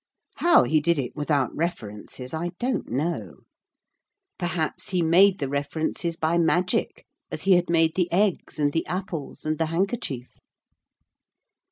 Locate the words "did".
0.81-0.97